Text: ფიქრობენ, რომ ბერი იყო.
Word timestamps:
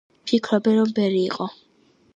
ფიქრობენ, 0.29 0.79
რომ 0.79 0.95
ბერი 1.01 1.21
იყო. 1.29 1.49